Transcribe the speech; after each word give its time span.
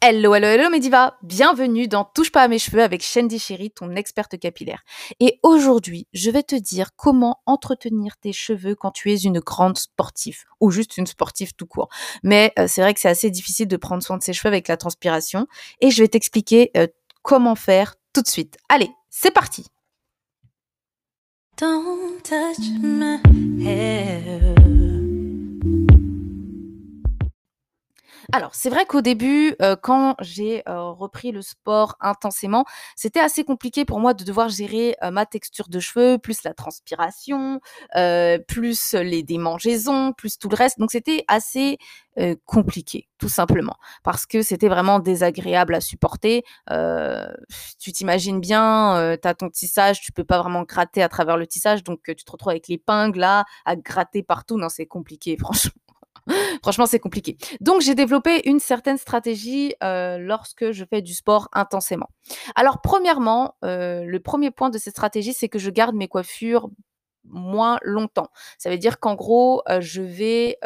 Hello, 0.00 0.34
hello, 0.34 0.46
hello 0.46 0.70
Mediva 0.70 1.16
Bienvenue 1.22 1.88
dans 1.88 2.04
Touche 2.04 2.30
pas 2.30 2.42
à 2.42 2.48
mes 2.48 2.58
cheveux 2.58 2.82
avec 2.82 3.02
Shandy 3.02 3.38
Chéri, 3.38 3.70
ton 3.70 3.96
experte 3.96 4.38
capillaire. 4.38 4.84
Et 5.18 5.40
aujourd'hui, 5.42 6.06
je 6.12 6.30
vais 6.30 6.42
te 6.42 6.54
dire 6.54 6.94
comment 6.96 7.40
entretenir 7.46 8.16
tes 8.16 8.32
cheveux 8.32 8.74
quand 8.76 8.92
tu 8.92 9.12
es 9.12 9.16
une 9.16 9.40
grande 9.40 9.76
sportive 9.78 10.44
ou 10.60 10.70
juste 10.70 10.98
une 10.98 11.06
sportive 11.06 11.54
tout 11.54 11.66
court. 11.66 11.88
Mais 12.22 12.52
euh, 12.58 12.66
c'est 12.68 12.80
vrai 12.80 12.94
que 12.94 13.00
c'est 13.00 13.08
assez 13.08 13.30
difficile 13.30 13.66
de 13.66 13.76
prendre 13.76 14.02
soin 14.02 14.18
de 14.18 14.22
ses 14.22 14.32
cheveux 14.32 14.48
avec 14.48 14.68
la 14.68 14.76
transpiration 14.76 15.46
et 15.80 15.90
je 15.90 16.02
vais 16.02 16.08
t'expliquer 16.08 16.70
euh, 16.76 16.86
comment 17.22 17.56
faire 17.56 17.96
tout 18.12 18.22
de 18.22 18.28
suite. 18.28 18.58
Allez, 18.68 18.90
c'est 19.10 19.32
parti 19.32 19.66
Alors, 28.34 28.54
c'est 28.54 28.70
vrai 28.70 28.86
qu'au 28.86 29.02
début, 29.02 29.54
euh, 29.60 29.76
quand 29.76 30.14
j'ai 30.20 30.66
euh, 30.66 30.90
repris 30.90 31.32
le 31.32 31.42
sport 31.42 31.96
intensément, 32.00 32.64
c'était 32.96 33.20
assez 33.20 33.44
compliqué 33.44 33.84
pour 33.84 34.00
moi 34.00 34.14
de 34.14 34.24
devoir 34.24 34.48
gérer 34.48 34.96
euh, 35.02 35.10
ma 35.10 35.26
texture 35.26 35.68
de 35.68 35.78
cheveux, 35.80 36.16
plus 36.16 36.42
la 36.42 36.54
transpiration, 36.54 37.60
plus 38.48 38.94
les 38.94 39.22
démangeaisons, 39.22 40.14
plus 40.14 40.38
tout 40.38 40.48
le 40.48 40.56
reste. 40.56 40.78
Donc, 40.78 40.92
c'était 40.92 41.24
assez 41.28 41.76
compliqué, 42.44 43.08
tout 43.18 43.28
simplement, 43.28 43.76
parce 44.02 44.26
que 44.26 44.42
c'était 44.42 44.68
vraiment 44.68 44.98
désagréable 44.98 45.74
à 45.74 45.80
supporter. 45.80 46.42
tu 47.78 47.92
t'imagines 47.92 48.40
bien, 48.40 49.16
tu 49.20 49.28
as 49.28 49.34
ton 49.34 49.50
tissage, 49.50 50.00
tu 50.00 50.12
peux 50.12 50.24
pas 50.24 50.40
vraiment 50.40 50.62
gratter 50.62 51.02
à 51.02 51.08
travers 51.08 51.36
le 51.36 51.46
tissage, 51.46 51.84
donc 51.84 52.00
tu 52.04 52.24
te 52.24 52.30
retrouves 52.30 52.50
avec 52.50 52.68
l'épingle 52.68 53.20
là, 53.20 53.44
à 53.64 53.76
gratter 53.76 54.22
partout. 54.22 54.58
Non, 54.58 54.68
c'est 54.68 54.86
compliqué, 54.86 55.36
franchement. 55.40 55.72
Franchement, 56.62 56.86
c'est 56.86 56.98
compliqué. 56.98 57.36
Donc, 57.60 57.80
j'ai 57.80 57.94
développé 57.94 58.48
une 58.48 58.60
certaine 58.60 58.98
stratégie 58.98 59.74
euh, 59.82 60.18
lorsque 60.18 60.70
je 60.72 60.84
fais 60.84 61.02
du 61.02 61.14
sport 61.14 61.48
intensément. 61.52 62.08
Alors, 62.54 62.80
premièrement, 62.80 63.56
euh, 63.64 64.04
le 64.04 64.20
premier 64.20 64.50
point 64.50 64.70
de 64.70 64.78
cette 64.78 64.94
stratégie, 64.94 65.32
c'est 65.32 65.48
que 65.48 65.58
je 65.58 65.70
garde 65.70 65.94
mes 65.94 66.08
coiffures 66.08 66.68
moins 67.24 67.78
longtemps. 67.82 68.28
Ça 68.58 68.70
veut 68.70 68.78
dire 68.78 68.98
qu'en 69.00 69.14
gros, 69.14 69.62
je 69.80 70.02
vais 70.02 70.58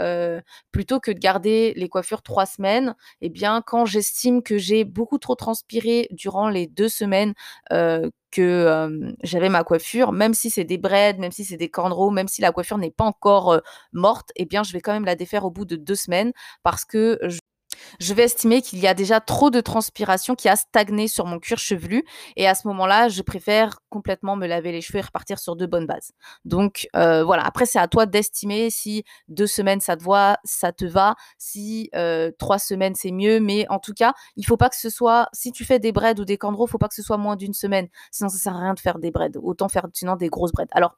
plutôt 0.73 1.01
que 1.01 1.11
de 1.11 1.19
garder 1.19 1.73
les 1.77 1.89
coiffures 1.89 2.23
trois 2.23 2.47
semaines, 2.47 2.95
eh 3.21 3.29
bien, 3.29 3.63
quand 3.67 3.85
j'estime 3.87 4.43
que 4.43 4.59
j'ai 4.59 4.85
beaucoup 4.85 5.19
trop 5.19 5.35
transpiré 5.35 6.09
durant 6.11 6.49
les 6.49 6.67
deux 6.67 6.89
semaines 6.89 7.35
que 7.71 9.15
j'avais 9.23 9.49
ma 9.49 9.65
coiffure, 9.65 10.13
même 10.13 10.35
si 10.35 10.51
c'est 10.51 10.65
des 10.65 10.79
braids, 10.79 11.17
même 11.19 11.33
si 11.33 11.45
c'est 11.45 11.57
des 11.57 11.71
cornrows, 11.71 12.11
même 12.11 12.29
si 12.29 12.43
la 12.43 12.53
coiffure 12.53 12.79
n'est 12.79 12.91
pas 12.91 13.05
encore 13.05 13.61
morte, 13.93 14.31
eh 14.37 14.45
bien, 14.45 14.63
je 14.63 14.73
vais 14.73 14.81
quand 14.81 14.93
même 14.93 15.05
la 15.05 15.17
défaire 15.17 15.45
au 15.45 15.51
bout 15.51 15.65
de 15.65 15.77
deux 15.77 15.95
semaines 15.95 16.33
parce 16.63 16.85
que 16.85 17.19
je 18.01 18.15
vais 18.15 18.25
estimer 18.25 18.63
qu'il 18.63 18.79
y 18.79 18.87
a 18.87 18.95
déjà 18.95 19.21
trop 19.21 19.51
de 19.51 19.61
transpiration 19.61 20.35
qui 20.35 20.49
a 20.49 20.57
stagné 20.57 21.09
sur 21.09 21.27
mon 21.27 21.39
cuir 21.39 21.59
chevelu. 21.59 22.05
Et 22.37 22.47
à 22.47 22.55
ce 22.55 22.67
moment-là, 22.69 23.09
je 23.09 23.23
préfère 23.23 23.79
complètement 23.89 24.37
me 24.37 24.47
laver 24.47 24.73
les 24.73 24.81
cheveux 24.81 24.99
et 24.99 25.03
repartir 25.03 25.39
sur 25.39 25.57
de 25.57 25.67
bonnes 25.67 25.87
bases. 25.87 26.13
Donc 26.45 26.89
euh, 26.97 27.25
voilà, 27.25 27.45
après 27.45 27.67
c'est 27.67 27.79
à 27.79 27.89
toi 27.89 28.07
d'estimer 28.07 28.71
si 28.71 29.05
deux 29.29 29.47
semaines 29.47 29.81
ça 29.81 29.97
te, 29.97 30.03
voit, 30.03 30.39
ça 30.45 30.73
te 30.73 30.85
va, 30.85 31.15
si 31.39 31.91
euh, 31.95 32.31
trois 32.39 32.59
semaines 32.59 32.95
c'est 32.95 33.13
mieux. 33.13 33.41
Mais 33.41 33.67
en 33.69 33.79
tout 33.79 33.95
cas, 33.95 34.15
il 34.37 34.47
faut 34.47 34.57
pas 34.57 34.69
que 34.69 34.77
ce 34.77 34.91
soit, 34.91 35.29
si 35.33 35.53
tu 35.53 35.65
fais 35.65 35.79
des 35.79 35.93
braids 35.93 36.19
ou 36.21 36.25
des 36.25 36.39
il 36.43 36.69
faut 36.69 36.79
pas 36.79 36.89
que 36.89 36.95
ce 36.95 37.03
soit 37.03 37.17
moins 37.17 37.37
d'une 37.37 37.55
semaine. 37.55 37.89
Sinon 38.11 38.29
ça 38.29 38.39
sert 38.39 38.55
à 38.55 38.61
rien 38.61 38.75
de 38.75 38.81
faire 38.81 38.99
des 38.99 39.11
braids. 39.11 39.37
Autant 39.43 39.69
faire 39.69 39.87
sinon 39.93 40.17
des 40.17 40.29
grosses 40.29 40.53
braids. 40.53 40.67
Alors 40.73 40.97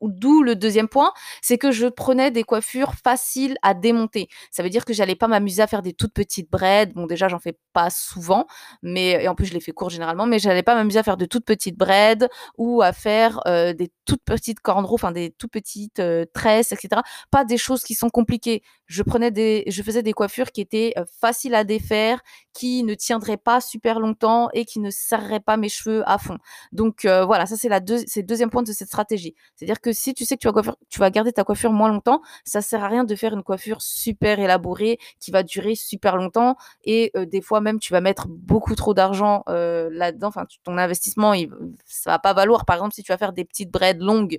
D'où 0.00 0.42
le 0.42 0.54
deuxième 0.56 0.88
point, 0.88 1.12
c'est 1.42 1.58
que 1.58 1.70
je 1.70 1.86
prenais 1.86 2.30
des 2.30 2.44
coiffures 2.44 2.94
faciles 2.94 3.56
à 3.62 3.74
démonter. 3.74 4.28
Ça 4.50 4.62
veut 4.62 4.70
dire 4.70 4.84
que 4.84 4.92
j'allais 4.92 5.14
pas 5.14 5.28
m'amuser 5.28 5.62
à 5.62 5.66
faire 5.66 5.82
des 5.82 5.92
toutes 5.92 6.12
petites 6.12 6.50
braids. 6.50 6.92
Bon, 6.94 7.06
déjà, 7.06 7.28
j'en 7.28 7.38
fais 7.38 7.58
pas 7.72 7.90
souvent, 7.90 8.46
mais 8.82 9.22
et 9.24 9.28
en 9.28 9.34
plus, 9.34 9.46
je 9.46 9.54
les 9.54 9.60
fais 9.60 9.72
court 9.72 9.90
généralement, 9.90 10.26
mais 10.26 10.38
j'allais 10.38 10.62
pas 10.62 10.74
m'amuser 10.74 10.98
à 10.98 11.02
faire 11.02 11.16
de 11.16 11.26
toutes 11.26 11.44
petites 11.44 11.76
braids 11.76 12.28
ou 12.58 12.82
à 12.82 12.92
faire 12.92 13.40
euh, 13.46 13.72
des 13.72 13.90
toutes 14.04 14.22
petites 14.24 14.60
cornrows, 14.60 14.94
enfin 14.94 15.12
des 15.12 15.30
toutes 15.30 15.52
petites 15.52 15.98
euh, 15.98 16.24
tresses, 16.32 16.72
etc. 16.72 17.00
Pas 17.30 17.44
des 17.44 17.56
choses 17.58 17.82
qui 17.82 17.94
sont 17.94 18.10
compliquées. 18.10 18.62
Je 18.86 19.02
prenais 19.02 19.30
des, 19.30 19.64
je 19.66 19.82
faisais 19.82 20.02
des 20.02 20.12
coiffures 20.12 20.52
qui 20.52 20.60
étaient 20.60 20.92
euh, 20.98 21.04
faciles 21.20 21.54
à 21.54 21.64
défaire, 21.64 22.20
qui 22.52 22.84
ne 22.84 22.94
tiendraient 22.94 23.36
pas 23.36 23.60
super 23.60 24.00
longtemps 24.00 24.48
et 24.52 24.64
qui 24.64 24.80
ne 24.80 24.90
serreraient 24.90 25.40
pas 25.40 25.56
mes 25.56 25.68
cheveux 25.68 26.02
à 26.06 26.18
fond. 26.18 26.38
Donc 26.72 27.04
voilà, 27.04 27.46
ça 27.46 27.56
c'est 27.56 27.68
la 27.68 27.80
c'est 28.06 28.20
le 28.20 28.26
deuxième 28.26 28.50
point 28.50 28.62
de 28.62 28.72
cette 28.72 28.88
stratégie. 28.88 29.34
C'est-à-dire 29.66 29.80
que 29.80 29.92
si 29.92 30.14
tu 30.14 30.24
sais 30.24 30.36
que 30.36 30.48
tu 30.88 31.00
vas, 31.00 31.10
garder 31.10 31.32
ta 31.32 31.42
coiffure 31.42 31.72
moins 31.72 31.88
longtemps, 31.88 32.22
ça 32.44 32.62
sert 32.62 32.84
à 32.84 32.88
rien 32.88 33.02
de 33.02 33.16
faire 33.16 33.34
une 33.34 33.42
coiffure 33.42 33.82
super 33.82 34.38
élaborée 34.38 35.00
qui 35.18 35.32
va 35.32 35.42
durer 35.42 35.74
super 35.74 36.16
longtemps 36.16 36.54
et 36.84 37.10
euh, 37.16 37.26
des 37.26 37.40
fois 37.40 37.60
même 37.60 37.80
tu 37.80 37.92
vas 37.92 38.00
mettre 38.00 38.28
beaucoup 38.28 38.76
trop 38.76 38.94
d'argent 38.94 39.42
euh, 39.48 39.88
là-dedans. 39.90 40.28
Enfin, 40.28 40.46
ton 40.62 40.78
investissement, 40.78 41.34
il, 41.34 41.50
ça 41.84 42.12
va 42.12 42.20
pas 42.20 42.32
valoir. 42.32 42.64
Par 42.64 42.76
exemple, 42.76 42.94
si 42.94 43.02
tu 43.02 43.10
vas 43.10 43.18
faire 43.18 43.32
des 43.32 43.44
petites 43.44 43.72
braids 43.72 43.98
longues 43.98 44.38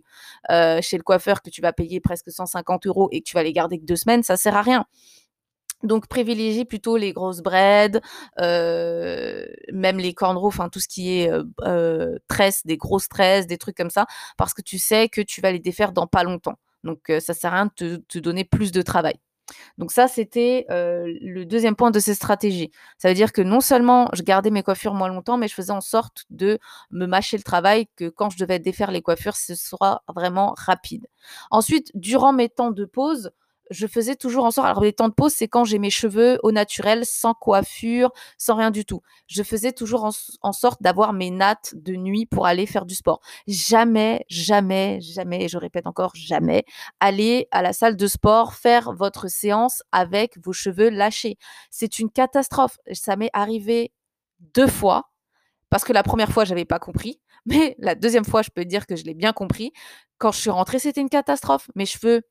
euh, 0.50 0.80
chez 0.82 0.96
le 0.96 1.04
coiffeur 1.04 1.42
que 1.42 1.50
tu 1.50 1.60
vas 1.60 1.74
payer 1.74 2.00
presque 2.00 2.32
150 2.32 2.88
euros 2.88 3.10
et 3.12 3.20
que 3.20 3.26
tu 3.28 3.34
vas 3.34 3.44
les 3.44 3.52
garder 3.52 3.80
que 3.80 3.86
deux 3.86 3.98
semaines, 3.98 4.24
ça 4.24 4.38
sert 4.38 4.56
à 4.56 4.62
rien. 4.62 4.86
Donc 5.84 6.08
privilégie 6.08 6.66
plutôt 6.66 6.98
les 6.98 7.14
grosses 7.14 7.42
braids, 7.42 8.02
euh, 8.42 9.46
même 9.72 10.00
les 10.00 10.14
cornrows, 10.14 10.48
enfin 10.48 10.70
tout 10.70 10.80
ce 10.80 10.88
qui 10.88 11.20
est 11.20 11.32
euh, 11.32 11.44
euh, 11.62 12.18
tresses, 12.28 12.66
des 12.66 12.78
grosses 12.78 13.08
tresses, 13.10 13.46
des 13.46 13.60
trucs 13.60 13.78
comme 13.78 13.92
ça, 13.92 14.08
parce 14.38 14.54
que 14.54 14.64
tu 14.64 14.80
sais 14.80 15.08
que 15.08 15.22
tu 15.22 15.40
vas 15.40 15.52
les 15.52 15.60
défaire 15.60 15.92
dans 15.92 16.08
pas 16.08 16.24
longtemps. 16.24 16.58
Donc 16.84 17.12
ça 17.20 17.34
sert 17.34 17.54
à 17.54 17.58
rien 17.58 17.72
de 17.80 17.98
te, 18.08 18.20
donner 18.20 18.44
plus 18.44 18.72
de 18.72 18.82
travail. 18.82 19.16
Donc 19.78 19.92
ça, 19.92 20.08
c'était 20.08 20.66
le 20.70 21.44
deuxième 21.44 21.76
point 21.76 21.92
de 21.92 22.00
ces 22.00 22.14
stratégies. 22.14 22.72
Ça 22.98 23.10
veut 23.10 23.14
dire 23.14 23.34
que 23.34 23.42
non 23.42 23.62
seulement 23.62 24.10
je 24.14 24.24
gardais 24.24 24.52
mes 24.52 24.64
coiffures 24.64 24.94
moins 24.94 25.10
longtemps, 25.10 25.38
mais 25.38 25.48
je 25.48 25.54
faisais 25.54 25.72
en 25.72 25.82
sorte 25.82 26.26
de 26.30 26.60
me 26.92 27.06
mâcher 27.06 27.36
le 27.38 27.44
travail, 27.44 27.88
que 27.98 28.10
quand 28.10 28.30
je 28.30 28.38
devais 28.38 28.60
défaire 28.60 28.92
les 28.92 29.02
coiffures, 29.02 29.36
ce 29.36 29.56
soit 29.56 30.04
vraiment 30.14 30.54
rapide. 30.58 31.08
Ensuite, 31.52 31.92
durant 31.94 32.32
mes 32.32 32.50
temps 32.50 32.72
de 32.72 32.86
pause, 32.86 33.32
je 33.72 33.88
faisais 33.88 34.16
toujours 34.16 34.46
en 34.46 34.52
sorte. 34.52 34.68
Alors, 34.68 34.84
les 34.84 34.94
temps 34.94 35.10
de 35.10 35.14
pause, 35.14 35.34
c'est 35.34 35.48
quand 35.48 35.64
j'ai 35.64 35.80
mes 35.80 35.90
cheveux 35.90 36.40
au 36.44 36.52
naturel, 36.52 37.06
sans 37.06 37.34
coiffure, 37.34 38.12
sans 38.38 38.56
rien 38.56 38.72
du 38.72 38.86
tout. 38.86 39.02
Je 39.28 39.44
faisais 39.44 39.72
toujours 39.72 40.10
en, 40.42 40.52
sorte 40.52 40.82
d'avoir 40.82 41.14
mes 41.14 41.32
nattes 41.32 41.74
de 41.76 41.96
nuit 41.96 42.26
pour 42.26 42.46
aller 42.46 42.66
faire 42.66 42.86
du 42.86 42.96
sport. 42.96 43.20
Jamais, 43.48 44.26
jamais, 44.30 45.00
jamais, 45.02 45.48
je 45.48 45.58
répète 45.58 45.88
encore, 45.88 46.14
jamais, 46.16 46.66
aller 47.00 47.48
à 47.52 47.62
la 47.62 47.74
salle 47.74 47.96
de 47.96 48.08
sport, 48.08 48.54
faire 48.54 48.94
votre 48.94 49.30
séance 49.30 49.84
avec 49.92 50.38
vos 50.44 50.54
cheveux 50.54 50.90
lâchés. 50.90 51.38
C'est 51.70 52.00
une 52.00 52.10
catastrophe. 52.10 52.78
Ça 52.94 53.16
m'est 53.16 53.32
arrivé 53.34 53.92
deux 54.40 54.68
fois. 54.68 55.10
Parce 55.70 55.84
que 55.84 55.94
la 55.94 56.04
première 56.04 56.32
fois, 56.32 56.46
j'avais 56.46 56.66
pas 56.66 56.80
compris. 56.80 57.20
Mais 57.46 57.76
la 57.80 57.96
deuxième 57.96 58.26
fois, 58.26 58.42
je 58.42 58.50
peux 58.50 58.66
dire 58.66 58.86
que 58.86 58.96
je 58.96 59.04
l'ai 59.06 59.14
bien 59.14 59.34
compris. 59.34 59.72
Quand 60.18 60.32
je 60.32 60.40
suis 60.40 60.50
rentrée, 60.50 60.80
c'était 60.80 61.02
une 61.02 61.10
catastrophe. 61.10 61.70
Mes 61.76 61.86
cheveux 61.86 62.24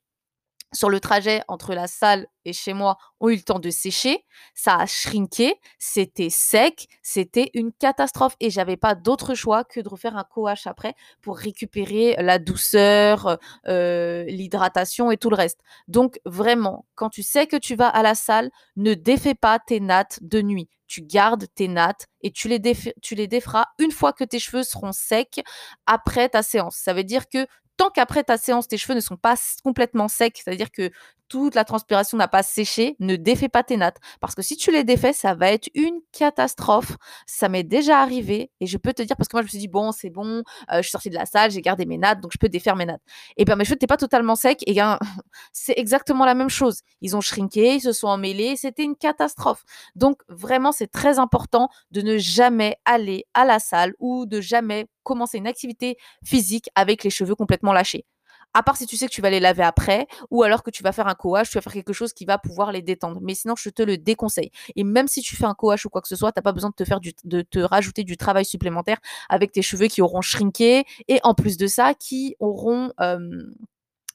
sur 0.73 0.89
le 0.89 0.99
trajet 0.99 1.41
entre 1.47 1.73
la 1.73 1.87
salle 1.87 2.27
et 2.45 2.53
chez 2.53 2.73
moi 2.73 2.97
ont 3.19 3.29
eu 3.29 3.35
le 3.35 3.41
temps 3.41 3.59
de 3.59 3.69
sécher, 3.69 4.25
ça 4.53 4.75
a 4.75 4.85
shrinké, 4.85 5.55
c'était 5.79 6.29
sec, 6.29 6.87
c'était 7.01 7.51
une 7.53 7.71
catastrophe 7.71 8.35
et 8.39 8.49
j'avais 8.49 8.77
pas 8.77 8.95
d'autre 8.95 9.33
choix 9.33 9.63
que 9.63 9.79
de 9.79 9.87
refaire 9.87 10.17
un 10.17 10.23
coache 10.23 10.67
après 10.67 10.93
pour 11.21 11.37
récupérer 11.37 12.15
la 12.19 12.39
douceur, 12.39 13.37
euh, 13.67 14.23
l'hydratation 14.25 15.11
et 15.11 15.17
tout 15.17 15.29
le 15.29 15.35
reste. 15.35 15.59
Donc 15.87 16.19
vraiment, 16.25 16.85
quand 16.95 17.09
tu 17.09 17.23
sais 17.23 17.47
que 17.47 17.57
tu 17.57 17.75
vas 17.75 17.87
à 17.87 18.03
la 18.03 18.15
salle, 18.15 18.49
ne 18.75 18.93
défais 18.93 19.35
pas 19.35 19.59
tes 19.59 19.79
nattes 19.79 20.19
de 20.21 20.41
nuit. 20.41 20.69
Tu 20.87 21.01
gardes 21.01 21.45
tes 21.53 21.67
nattes 21.67 22.07
et 22.21 22.31
tu 22.31 22.47
les, 22.47 22.61
tu 23.01 23.15
les 23.15 23.27
déferas 23.27 23.67
une 23.77 23.91
fois 23.91 24.13
que 24.13 24.23
tes 24.23 24.39
cheveux 24.39 24.63
seront 24.63 24.93
secs 24.93 25.43
après 25.85 26.29
ta 26.29 26.43
séance. 26.43 26.77
Ça 26.77 26.93
veut 26.93 27.03
dire 27.03 27.27
que 27.27 27.45
tant 27.77 27.89
qu'après 27.89 28.23
ta 28.23 28.37
séance, 28.37 28.67
tes 28.67 28.77
cheveux 28.77 28.95
ne 28.95 28.99
sont 29.01 29.17
pas 29.17 29.35
complètement 29.63 30.07
secs, 30.07 30.37
c'est-à-dire 30.43 30.71
que 30.71 30.91
toute 31.27 31.55
la 31.55 31.65
transpiration 31.65 32.17
n'a 32.17 32.27
pas 32.27 32.43
séché, 32.43 32.95
ne 32.99 33.15
défais 33.15 33.49
pas 33.49 33.63
tes 33.63 33.77
nattes. 33.77 33.97
Parce 34.19 34.35
que 34.35 34.41
si 34.41 34.57
tu 34.57 34.71
les 34.71 34.83
défais, 34.83 35.13
ça 35.13 35.33
va 35.33 35.51
être 35.51 35.69
une 35.73 35.99
catastrophe. 36.11 36.97
Ça 37.25 37.49
m'est 37.49 37.63
déjà 37.63 37.99
arrivé 38.01 38.51
et 38.59 38.67
je 38.67 38.77
peux 38.77 38.93
te 38.93 39.01
dire, 39.01 39.15
parce 39.15 39.27
que 39.27 39.35
moi 39.35 39.41
je 39.41 39.47
me 39.47 39.49
suis 39.49 39.59
dit, 39.59 39.67
bon, 39.67 39.91
c'est 39.91 40.09
bon, 40.09 40.43
euh, 40.71 40.77
je 40.77 40.81
suis 40.83 40.91
sortie 40.91 41.09
de 41.09 41.15
la 41.15 41.25
salle, 41.25 41.51
j'ai 41.51 41.61
gardé 41.61 41.85
mes 41.85 41.97
nattes, 41.97 42.21
donc 42.21 42.31
je 42.33 42.37
peux 42.37 42.49
défaire 42.49 42.75
mes 42.75 42.85
nattes. 42.85 43.01
Et 43.37 43.45
bien 43.45 43.55
mes 43.55 43.65
cheveux 43.65 43.75
n'étaient 43.75 43.87
pas 43.87 43.97
totalement 43.97 44.35
secs 44.35 44.63
et 44.65 44.73
bien 44.73 44.99
c'est 45.53 45.77
exactement 45.77 46.25
la 46.25 46.35
même 46.35 46.49
chose. 46.49 46.81
Ils 47.01 47.15
ont 47.15 47.21
shrinké, 47.21 47.75
ils 47.75 47.81
se 47.81 47.91
sont 47.91 48.07
emmêlés, 48.07 48.55
c'était 48.55 48.83
une 48.83 48.95
catastrophe. 48.95 49.63
Donc 49.95 50.21
vraiment, 50.29 50.71
c'est 50.71 50.87
très 50.87 51.19
important 51.19 51.69
de 51.91 52.01
ne 52.01 52.17
jamais 52.17 52.77
aller 52.85 53.25
à 53.33 53.45
la 53.45 53.59
salle 53.59 53.93
ou 53.99 54.25
de 54.25 54.41
jamais 54.41 54.87
commencer 55.03 55.37
une 55.37 55.47
activité 55.47 55.97
physique 56.23 56.69
avec 56.75 57.03
les 57.03 57.09
cheveux 57.09 57.35
complètement 57.35 57.73
lâchés 57.73 58.05
à 58.53 58.63
part 58.63 58.77
si 58.77 58.85
tu 58.87 58.97
sais 58.97 59.07
que 59.07 59.11
tu 59.11 59.21
vas 59.21 59.29
les 59.29 59.39
laver 59.39 59.63
après, 59.63 60.07
ou 60.31 60.43
alors 60.43 60.63
que 60.63 60.71
tu 60.71 60.83
vas 60.83 60.91
faire 60.91 61.07
un 61.07 61.15
coache, 61.15 61.49
tu 61.49 61.57
vas 61.57 61.61
faire 61.61 61.73
quelque 61.73 61.93
chose 61.93 62.13
qui 62.13 62.25
va 62.25 62.37
pouvoir 62.37 62.71
les 62.71 62.81
détendre. 62.81 63.19
Mais 63.21 63.35
sinon, 63.35 63.55
je 63.55 63.69
te 63.69 63.81
le 63.83 63.97
déconseille. 63.97 64.51
Et 64.75 64.83
même 64.83 65.07
si 65.07 65.21
tu 65.21 65.35
fais 65.35 65.45
un 65.45 65.53
coache 65.53 65.85
ou 65.85 65.89
quoi 65.89 66.01
que 66.01 66.07
ce 66.07 66.15
soit, 66.15 66.31
tu 66.31 66.39
n'as 66.39 66.43
pas 66.43 66.53
besoin 66.53 66.69
de 66.71 66.75
te 66.75 66.85
faire 66.85 66.99
de 66.99 67.41
te 67.41 67.59
rajouter 67.59 68.03
du 68.03 68.17
travail 68.17 68.45
supplémentaire 68.45 68.97
avec 69.29 69.51
tes 69.51 69.61
cheveux 69.61 69.87
qui 69.87 70.01
auront 70.01 70.21
shrinké 70.21 70.85
et 71.07 71.19
en 71.23 71.33
plus 71.33 71.57
de 71.57 71.67
ça, 71.67 71.93
qui 71.93 72.35
auront, 72.39 72.91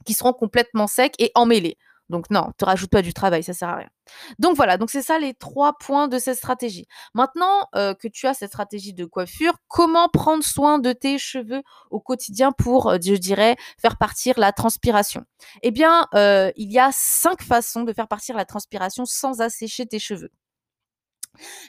qui 0.05 0.15
seront 0.15 0.33
complètement 0.33 0.87
secs 0.87 1.15
et 1.19 1.31
emmêlés. 1.35 1.77
Donc 2.13 2.31
non, 2.31 2.53
te 2.59 2.65
rajoute 2.65 2.91
pas 2.91 3.03
du 3.03 3.15
travail, 3.15 3.43
ça 3.43 3.55
sert 3.55 3.71
à 3.71 3.77
rien. 3.77 3.89
Donc 4.39 4.55
voilà, 4.55 4.77
donc 4.77 4.91
c'est 4.91 5.03
ça 5.03 5.19
les 5.19 5.33
trois 5.35 5.73
points 5.79 6.09
de 6.09 6.19
cette 6.19 6.37
stratégie. 6.37 6.87
Maintenant 7.15 7.69
euh, 7.75 7.95
que 7.95 8.07
tu 8.07 8.27
as 8.27 8.35
cette 8.35 8.51
stratégie 8.51 8.93
de 8.93 9.07
coiffure, 9.07 9.55
comment 9.67 10.09
prendre 10.11 10.45
soin 10.45 10.79
de 10.79 10.93
tes 10.93 11.19
cheveux 11.19 11.63
au 11.91 12.01
quotidien 12.01 12.53
pour, 12.53 12.89
euh, 12.91 12.99
je 13.03 13.15
dirais, 13.15 13.57
faire 13.81 13.97
partir 13.97 14.39
la 14.39 14.53
transpiration? 14.53 15.25
Eh 15.63 15.71
bien, 15.71 16.07
euh, 16.15 16.53
il 16.57 16.71
y 16.71 16.79
a 16.79 16.91
cinq 16.93 17.43
façons 17.43 17.83
de 17.83 17.93
faire 17.95 18.09
partir 18.09 18.37
la 18.37 18.45
transpiration 18.45 19.07
sans 19.07 19.41
assécher 19.41 19.87
tes 19.87 19.99
cheveux. 19.99 20.31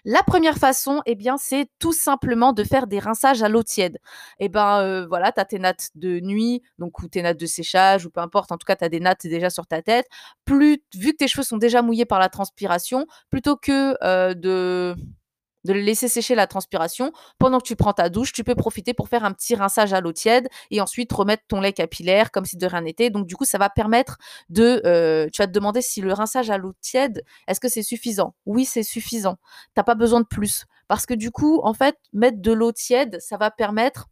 La 0.06 0.24
première 0.24 0.58
façon, 0.58 1.02
eh 1.06 1.16
bien, 1.16 1.38
c'est 1.38 1.68
tout 1.80 1.94
simplement 1.94 2.54
de 2.54 2.64
faire 2.64 2.88
des 2.88 3.00
rinçages 3.00 3.44
à 3.44 3.50
l'eau 3.50 3.64
tiède. 3.64 4.00
Eh 4.40 4.50
ben, 4.50 4.80
euh, 4.82 5.08
voilà, 5.08 5.32
tu 5.32 5.40
as 5.40 5.46
tes 5.46 5.60
nattes 5.60 5.90
de 5.96 6.20
nuit, 6.20 6.62
donc 6.80 7.00
ou 7.00 7.08
tes 7.08 7.22
nattes 7.22 7.40
de 7.40 7.46
séchage, 7.46 8.06
ou 8.06 8.10
peu 8.10 8.22
importe, 8.22 8.52
en 8.52 8.58
tout 8.58 8.66
cas, 8.66 8.76
tu 8.76 8.84
as 8.86 8.90
des 8.90 9.00
nattes 9.00 9.26
déjà 9.26 9.50
sur 9.50 9.68
ta 9.68 9.82
tête. 9.82 10.08
Plus, 10.46 10.80
vu 10.96 11.12
que 11.12 11.18
tes 11.18 11.28
cheveux 11.28 11.44
sont 11.44 11.58
déjà 11.58 11.82
mouillés 11.82 12.06
par 12.06 12.20
la 12.20 12.30
transpiration, 12.30 13.08
plutôt 13.30 13.56
que 13.56 13.96
euh, 14.04 14.34
de 14.34 14.96
de 15.64 15.74
laisser 15.74 16.08
sécher 16.08 16.36
la 16.36 16.48
transpiration. 16.48 17.12
Pendant 17.38 17.60
que 17.60 17.68
tu 17.68 17.76
prends 17.76 17.94
ta 17.94 18.10
douche, 18.10 18.34
tu 18.34 18.44
peux 18.44 18.56
profiter 18.56 18.94
pour 18.94 19.10
faire 19.10 19.24
un 19.24 19.32
petit 19.32 19.56
rinçage 19.56 19.94
à 19.94 20.02
l'eau 20.02 20.14
tiède 20.14 20.50
et 20.72 20.82
ensuite 20.82 21.12
remettre 21.12 21.44
ton 21.48 21.62
lait 21.62 21.74
capillaire 21.74 22.32
comme 22.32 22.46
si 22.46 22.58
de 22.58 22.66
rien 22.66 22.82
n'était. 22.82 23.10
Donc 23.10 23.28
du 23.28 23.36
coup, 23.36 23.46
ça 23.46 23.58
va 23.58 23.70
permettre 23.70 24.18
de... 24.50 24.82
Euh, 24.86 25.28
tu 25.32 25.42
vas 25.42 25.48
te 25.48 25.52
demander 25.52 25.82
si 25.82 26.02
le 26.02 26.14
rinçage 26.14 26.50
à 26.50 26.58
l'eau 26.58 26.74
tiède, 26.82 27.24
est-ce 27.48 27.60
que 27.60 27.70
c'est 27.70 27.84
suffisant? 27.84 28.36
Oui, 28.46 28.66
c'est 28.66 28.84
suffisant. 28.84 29.38
T'as 29.74 29.84
pas 29.84 29.96
besoin 29.96 30.22
de 30.22 30.28
plus. 30.28 30.66
Parce 30.88 31.06
que 31.06 31.14
du 31.14 31.32
coup, 31.32 31.62
en 31.64 31.74
fait, 31.74 31.98
mettre 32.12 32.42
de 32.42 32.52
l'eau 32.52 32.72
tiède, 32.72 33.20
ça 33.20 33.38
va 33.38 33.52
permettre 33.52 34.10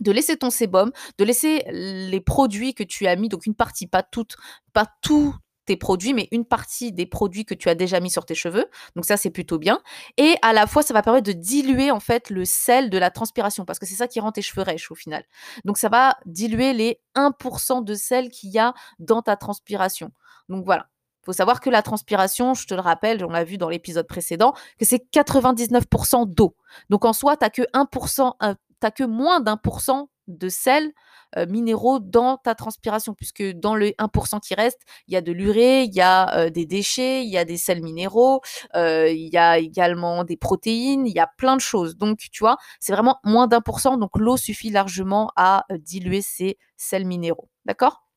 de 0.00 0.12
laisser 0.12 0.36
ton 0.36 0.50
sébum, 0.50 0.92
de 1.18 1.24
laisser 1.24 1.64
les 1.70 2.20
produits 2.20 2.74
que 2.74 2.84
tu 2.84 3.06
as 3.06 3.16
mis, 3.16 3.28
donc 3.28 3.46
une 3.46 3.54
partie, 3.54 3.86
pas 3.86 4.02
toute, 4.02 4.36
pas 4.72 4.86
tout 5.02 5.34
tes 5.68 5.76
produits, 5.76 6.14
mais 6.14 6.28
une 6.32 6.46
partie 6.46 6.92
des 6.92 7.04
produits 7.04 7.44
que 7.44 7.54
tu 7.54 7.68
as 7.68 7.74
déjà 7.74 8.00
mis 8.00 8.10
sur 8.10 8.24
tes 8.24 8.34
cheveux. 8.34 8.66
Donc 8.96 9.04
ça, 9.04 9.18
c'est 9.18 9.30
plutôt 9.30 9.58
bien. 9.58 9.80
Et 10.16 10.36
à 10.40 10.54
la 10.54 10.66
fois, 10.66 10.82
ça 10.82 10.94
va 10.94 11.02
permettre 11.02 11.26
de 11.26 11.32
diluer 11.32 11.90
en 11.90 12.00
fait 12.00 12.30
le 12.30 12.46
sel 12.46 12.88
de 12.88 12.96
la 12.96 13.10
transpiration, 13.10 13.64
parce 13.66 13.78
que 13.78 13.84
c'est 13.86 13.94
ça 13.94 14.08
qui 14.08 14.18
rend 14.18 14.32
tes 14.32 14.42
cheveux 14.42 14.62
rêches 14.62 14.90
au 14.90 14.94
final. 14.94 15.24
Donc 15.64 15.76
ça 15.76 15.90
va 15.90 16.16
diluer 16.24 16.72
les 16.72 17.00
1% 17.14 17.84
de 17.84 17.94
sel 17.94 18.30
qu'il 18.30 18.50
y 18.50 18.58
a 18.58 18.72
dans 18.98 19.20
ta 19.20 19.36
transpiration. 19.36 20.10
Donc 20.48 20.64
voilà. 20.64 20.88
Il 21.22 21.26
faut 21.26 21.32
savoir 21.34 21.60
que 21.60 21.68
la 21.68 21.82
transpiration, 21.82 22.54
je 22.54 22.66
te 22.66 22.72
le 22.72 22.80
rappelle, 22.80 23.22
on 23.22 23.28
l'a 23.28 23.44
vu 23.44 23.58
dans 23.58 23.68
l'épisode 23.68 24.06
précédent, 24.06 24.54
que 24.78 24.86
c'est 24.86 25.04
99% 25.12 26.32
d'eau. 26.32 26.56
Donc 26.88 27.04
en 27.04 27.12
soi, 27.12 27.36
tu 27.36 27.62
que 27.62 27.68
1%, 27.74 28.56
t'as 28.80 28.90
que 28.90 29.04
moins 29.04 29.40
d'un 29.40 29.58
pour 29.58 29.82
cent 29.82 30.08
de 30.28 30.48
sel 30.48 30.92
euh, 31.36 31.46
minéraux 31.46 31.98
dans 31.98 32.36
ta 32.36 32.54
transpiration, 32.54 33.14
puisque 33.14 33.42
dans 33.42 33.74
le 33.74 33.92
1% 33.98 34.40
qui 34.40 34.54
reste, 34.54 34.80
il 35.06 35.14
y 35.14 35.16
a 35.16 35.20
de 35.20 35.32
l'urée, 35.32 35.82
il 35.82 35.94
y 35.94 36.00
a 36.00 36.36
euh, 36.38 36.50
des 36.50 36.64
déchets, 36.66 37.24
il 37.24 37.30
y 37.30 37.38
a 37.38 37.44
des 37.44 37.56
sels 37.56 37.82
minéraux, 37.82 38.40
euh, 38.76 39.10
il 39.10 39.28
y 39.28 39.36
a 39.36 39.58
également 39.58 40.24
des 40.24 40.36
protéines, 40.36 41.06
il 41.06 41.14
y 41.14 41.20
a 41.20 41.28
plein 41.36 41.56
de 41.56 41.60
choses. 41.60 41.96
Donc, 41.96 42.18
tu 42.18 42.40
vois, 42.40 42.56
c'est 42.80 42.92
vraiment 42.92 43.18
moins 43.24 43.46
d'un 43.46 43.60
pour 43.60 43.80
cent, 43.80 43.96
donc 43.96 44.16
l'eau 44.18 44.36
suffit 44.36 44.70
largement 44.70 45.30
à 45.36 45.64
diluer 45.70 46.22
ces 46.22 46.56
sels 46.76 47.06
minéraux. 47.06 47.48
D'accord? 47.64 48.08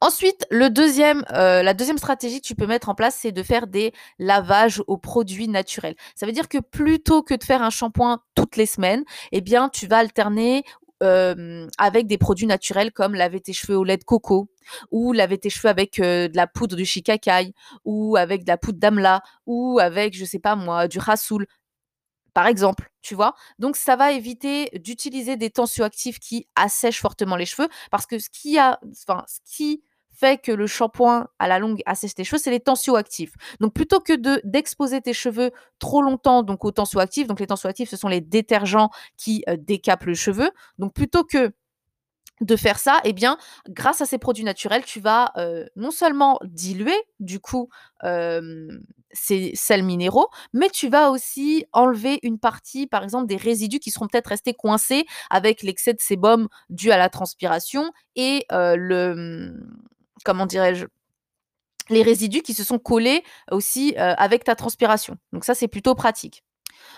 Ensuite, 0.00 0.46
la 0.50 0.70
deuxième 0.70 1.24
stratégie 1.96 2.40
que 2.40 2.46
tu 2.46 2.54
peux 2.54 2.66
mettre 2.66 2.88
en 2.88 2.94
place, 2.94 3.16
c'est 3.20 3.32
de 3.32 3.42
faire 3.42 3.66
des 3.66 3.92
lavages 4.18 4.82
aux 4.86 4.98
produits 4.98 5.48
naturels. 5.48 5.94
Ça 6.14 6.26
veut 6.26 6.32
dire 6.32 6.48
que 6.48 6.58
plutôt 6.58 7.22
que 7.22 7.34
de 7.34 7.44
faire 7.44 7.62
un 7.62 7.70
shampoing 7.70 8.20
toutes 8.34 8.56
les 8.56 8.66
semaines, 8.66 9.04
eh 9.30 9.40
bien, 9.40 9.68
tu 9.68 9.86
vas 9.86 9.98
alterner 9.98 10.64
avec 11.78 12.06
des 12.06 12.18
produits 12.18 12.46
naturels 12.46 12.92
comme 12.92 13.14
laver 13.14 13.40
tes 13.40 13.52
cheveux 13.52 13.76
au 13.76 13.84
lait 13.84 13.96
de 13.96 14.04
coco 14.04 14.48
ou 14.90 15.12
laver 15.12 15.38
tes 15.38 15.50
cheveux 15.50 15.68
avec 15.68 16.00
de 16.00 16.30
la 16.34 16.46
poudre 16.46 16.76
de 16.76 16.84
shikakai 16.84 17.54
ou 17.84 18.16
avec 18.16 18.44
de 18.44 18.48
la 18.48 18.56
poudre 18.56 18.78
d'amla 18.78 19.22
ou 19.46 19.78
avec 19.80 20.16
je 20.16 20.24
sais 20.24 20.38
pas 20.38 20.56
moi 20.56 20.88
du 20.88 20.98
rassoul 20.98 21.46
par 22.34 22.46
exemple, 22.46 22.90
tu 23.02 23.14
vois. 23.14 23.34
Donc 23.58 23.76
ça 23.76 23.96
va 23.96 24.12
éviter 24.12 24.70
d'utiliser 24.78 25.36
des 25.36 25.50
tensioactifs 25.50 26.18
qui 26.18 26.48
assèchent 26.54 27.00
fortement 27.00 27.36
les 27.36 27.46
cheveux 27.46 27.68
parce 27.90 28.06
que 28.06 28.18
ce 28.18 28.28
a 28.58 28.80
enfin 28.90 29.24
ce 29.28 29.40
qui 29.44 29.82
fait 30.22 30.38
que 30.38 30.52
le 30.52 30.66
shampoing 30.66 31.26
à 31.40 31.48
la 31.48 31.58
longue 31.58 31.82
assèche 31.84 32.14
tes 32.14 32.24
cheveux, 32.24 32.38
c'est 32.38 32.50
les 32.50 32.60
tensioactifs. 32.60 33.34
Donc 33.60 33.74
plutôt 33.74 34.00
que 34.00 34.14
de 34.14 34.40
d'exposer 34.44 35.00
tes 35.00 35.12
cheveux 35.12 35.50
trop 35.80 36.00
longtemps 36.02 36.42
donc 36.44 36.64
aux 36.64 36.70
tensioactifs, 36.70 37.26
donc 37.26 37.40
les 37.40 37.46
tensioactifs 37.48 37.90
ce 37.90 37.96
sont 37.96 38.08
les 38.08 38.20
détergents 38.20 38.90
qui 39.16 39.42
euh, 39.48 39.56
décapent 39.58 40.04
le 40.04 40.14
cheveu. 40.14 40.50
Donc 40.78 40.94
plutôt 40.94 41.24
que 41.24 41.52
de 42.40 42.56
faire 42.56 42.78
ça, 42.78 43.00
eh 43.04 43.12
bien, 43.12 43.36
grâce 43.68 44.00
à 44.00 44.06
ces 44.06 44.18
produits 44.18 44.44
naturels, 44.44 44.84
tu 44.84 44.98
vas 45.00 45.30
euh, 45.36 45.64
non 45.76 45.92
seulement 45.92 46.40
diluer 46.44 46.96
du 47.20 47.38
coup 47.38 47.68
ces 49.12 49.52
sels 49.54 49.82
minéraux, 49.84 50.28
mais 50.52 50.70
tu 50.70 50.88
vas 50.88 51.10
aussi 51.10 51.66
enlever 51.72 52.18
une 52.22 52.38
partie, 52.38 52.86
par 52.86 53.04
exemple, 53.04 53.26
des 53.26 53.36
résidus 53.36 53.78
qui 53.78 53.90
seront 53.90 54.08
peut-être 54.08 54.28
restés 54.28 54.54
coincés 54.54 55.04
avec 55.30 55.62
l'excès 55.62 55.92
de 55.94 56.00
sébum 56.00 56.48
dû 56.70 56.90
à 56.90 56.98
la 56.98 57.08
transpiration 57.08 57.92
et 58.16 58.44
euh, 58.52 58.74
le 58.76 59.54
comment 60.24 60.46
dirais-je, 60.46 60.86
les 61.90 62.02
résidus 62.02 62.42
qui 62.42 62.54
se 62.54 62.64
sont 62.64 62.78
collés 62.78 63.22
aussi 63.50 63.94
euh, 63.98 64.14
avec 64.16 64.44
ta 64.44 64.54
transpiration. 64.54 65.16
Donc 65.32 65.44
ça, 65.44 65.54
c'est 65.54 65.68
plutôt 65.68 65.94
pratique. 65.94 66.44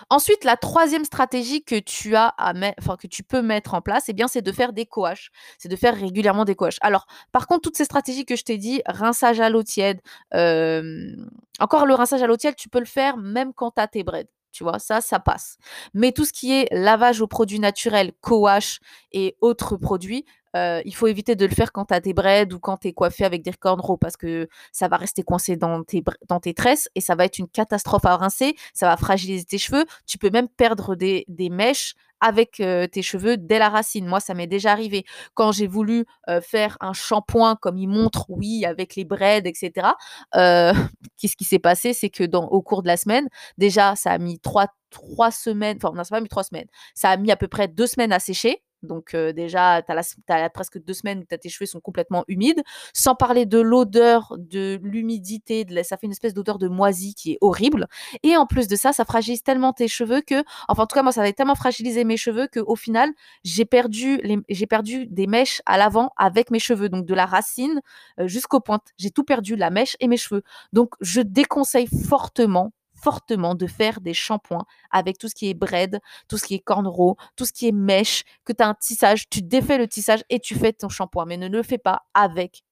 Ensuite, 0.09 0.44
la 0.44 0.56
troisième 0.56 1.05
stratégie 1.05 1.62
que 1.62 1.79
tu 1.79 2.17
as 2.17 2.29
à 2.38 2.53
enfin, 2.79 2.97
que 2.97 3.06
tu 3.06 3.23
peux 3.23 3.43
mettre 3.43 3.75
en 3.75 3.81
place, 3.81 4.05
eh 4.09 4.12
bien, 4.12 4.29
c'est 4.29 4.43
de 4.43 4.53
faire 4.53 4.73
des 4.73 4.87
coaches. 4.87 5.31
C'est 5.59 5.69
de 5.69 5.76
faire 5.76 5.94
régulièrement 5.94 6.44
des 6.44 6.55
coaches. 6.55 6.79
Alors, 6.81 7.06
par 7.32 7.47
contre, 7.47 7.62
toutes 7.62 7.76
ces 7.76 7.85
stratégies 7.85 8.25
que 8.25 8.37
je 8.37 8.44
t'ai 8.44 8.56
dit, 8.56 8.82
rinçage 8.87 9.41
à 9.41 9.50
l'eau 9.50 9.62
tiède, 9.62 10.00
encore 10.32 11.87
le 11.87 11.94
rinçage 11.94 12.23
à 12.23 12.26
l'eau 12.26 12.37
tiède, 12.37 12.56
tu 12.56 12.69
peux 12.69 12.81
le 12.81 12.87
faire 12.87 13.17
même 13.19 13.53
quand 13.53 13.73
tu 13.73 13.81
as 13.81 13.88
tes 13.88 14.05
braids. 14.05 14.29
Tu 14.53 14.62
vois, 14.62 14.79
ça, 14.79 15.00
ça 15.00 15.19
passe. 15.19 15.56
Mais 15.94 16.12
tout 16.12 16.25
ce 16.25 16.32
qui 16.32 16.53
est 16.53 16.69
lavage 16.71 17.21
aux 17.21 17.26
produits 17.26 17.59
naturels, 17.59 18.12
co-wash 18.21 18.79
et 19.11 19.37
autres 19.41 19.76
produits, 19.76 20.25
euh, 20.56 20.80
il 20.84 20.94
faut 20.94 21.06
éviter 21.06 21.36
de 21.36 21.46
le 21.46 21.54
faire 21.54 21.72
quand 21.72 21.86
tu 21.86 21.94
as 21.94 22.00
braids 22.12 22.52
ou 22.52 22.58
quand 22.58 22.78
tu 22.78 22.88
es 22.88 22.92
coiffé 22.92 23.24
avec 23.24 23.42
des 23.42 23.52
cornrows 23.52 23.96
parce 23.96 24.16
que 24.16 24.48
ça 24.72 24.88
va 24.88 24.96
rester 24.96 25.22
coincé 25.22 25.56
dans 25.56 25.82
tes, 25.82 26.02
dans 26.28 26.40
tes 26.40 26.54
tresses 26.54 26.88
et 26.94 27.00
ça 27.00 27.14
va 27.14 27.24
être 27.24 27.38
une 27.38 27.48
catastrophe 27.48 28.04
à 28.04 28.16
rincer. 28.16 28.54
Ça 28.72 28.86
va 28.86 28.96
fragiliser 28.96 29.44
tes 29.44 29.58
cheveux. 29.58 29.84
Tu 30.06 30.18
peux 30.18 30.30
même 30.30 30.48
perdre 30.48 30.94
des, 30.94 31.24
des 31.28 31.50
mèches 31.50 31.94
avec 32.20 32.60
euh, 32.60 32.86
tes 32.86 33.02
cheveux 33.02 33.36
dès 33.36 33.58
la 33.58 33.68
racine. 33.68 34.06
Moi, 34.06 34.18
ça 34.18 34.32
m'est 34.32 34.46
déjà 34.46 34.72
arrivé. 34.72 35.04
Quand 35.34 35.52
j'ai 35.52 35.66
voulu 35.66 36.06
euh, 36.28 36.40
faire 36.40 36.78
un 36.80 36.94
shampoing, 36.94 37.56
comme 37.56 37.76
il 37.76 37.88
montre, 37.88 38.26
oui, 38.30 38.64
avec 38.64 38.96
les 38.96 39.04
braids, 39.04 39.42
etc., 39.44 39.88
qu'est-ce 40.32 41.36
qui 41.36 41.44
s'est 41.44 41.58
passé? 41.58 41.92
C'est 41.92 42.10
que 42.10 42.24
dans, 42.24 42.46
au 42.46 42.62
cours 42.62 42.82
de 42.82 42.88
la 42.88 42.96
semaine, 42.96 43.28
déjà, 43.58 43.94
ça 43.94 44.12
a 44.12 44.18
mis 44.18 44.38
trois, 44.40 44.68
trois 44.90 45.30
semaines, 45.30 45.76
enfin, 45.82 45.92
non, 45.94 46.02
ça 46.04 46.14
n'a 46.14 46.18
pas 46.18 46.23
mis 46.23 46.28
trois 46.28 46.44
semaines, 46.44 46.68
ça 46.94 47.11
a 47.11 47.16
mis 47.18 47.30
à 47.30 47.37
peu 47.37 47.49
près 47.49 47.68
deux 47.68 47.87
semaines 47.87 48.12
à 48.12 48.20
sécher. 48.20 48.62
Donc 48.85 49.17
déjà, 49.17 49.83
tu 49.83 49.93
as, 49.93 50.50
presque 50.50 50.83
deux 50.83 50.95
semaines 50.95 51.21
où 51.21 51.37
tes 51.37 51.49
cheveux 51.49 51.67
sont 51.67 51.81
complètement 51.81 52.25
humides, 52.29 52.62
sans 52.93 53.14
parler 53.14 53.47
de 53.47 53.59
l'odeur, 53.59 54.35
de 54.38 54.79
l'humidité, 54.83 55.67
ça 55.83 55.97
fait 55.97 56.07
une 56.07 56.12
espèce 56.12 56.35
d'odeur 56.35 56.59
de 56.59 56.69
moisi 56.69 57.14
qui 57.14 57.33
est 57.33 57.38
horrible. 57.41 57.88
Et 58.23 58.37
en 58.37 58.47
plus 58.47 58.69
de 58.69 58.76
ça, 58.76 58.93
ça 58.93 59.05
fragilise 59.05 59.43
tellement 59.43 59.73
tes 59.73 59.88
cheveux 59.88 60.21
que, 60.21 60.45
enfin 60.69 60.85
en 60.85 60.87
tout 60.87 60.95
cas 60.95 61.03
moi, 61.03 61.12
ça 61.12 61.21
avait 61.21 61.33
tellement 61.33 61.55
fragilisé 61.55 62.05
mes 62.05 62.17
cheveux 62.17 62.49
qu'au 62.53 62.76
final, 62.76 63.11
j'ai 63.45 63.64
perdu, 63.64 64.21
perdu 64.69 65.07
des 65.07 65.26
mèches 65.26 65.62
à 65.67 65.79
l'avant 65.79 66.11
avec 66.17 66.50
mes 66.50 66.59
cheveux, 66.59 66.88
donc 66.88 67.07
de 67.07 67.14
la 67.14 67.26
racine 67.26 67.81
jusqu'aux 68.19 68.61
pointes. 68.61 68.93
J'ai 68.99 69.11
tout 69.11 69.25
perdu, 69.25 69.57
la 69.57 69.71
mèche 69.71 69.97
et 70.00 70.09
mes 70.09 70.17
cheveux. 70.17 70.43
Donc 70.73 70.95
je 71.00 71.21
déconseille 71.21 71.88
fortement 72.09 72.73
fortement 73.04 73.54
de 73.54 73.66
faire 73.66 74.00
des 74.00 74.14
shampoings 74.14 74.64
avec 74.90 75.18
tout 75.18 75.28
ce 75.28 75.34
qui 75.34 75.50
est 75.50 75.54
braid, 75.54 76.00
tout 76.28 76.38
ce 76.38 76.44
qui 76.44 76.54
est 76.54 76.61
cornrow, 76.61 77.16
tout 77.37 77.44
ce 77.44 77.52
qui 77.52 77.68
est 77.68 77.73
mèche, 77.73 78.25
que 78.44 78.52
tu 78.52 78.62
as 78.62 78.68
un 78.68 78.75
tissage, 78.75 79.28
tu 79.28 79.42
défais 79.42 79.78
le 79.78 79.87
tissage 79.87 80.25
et 80.30 80.40
tu 80.40 80.54
fais 80.54 80.73
ton 80.73 80.88
shampoing. 80.88 81.26
Mais 81.26 81.37
ne 81.37 81.49
le 81.49 81.62
fais 81.62 81.78
pas 81.78 82.06
avec 82.14 82.64